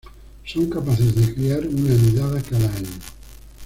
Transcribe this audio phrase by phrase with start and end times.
[0.43, 2.89] Son capaces de criar una nidada cada año.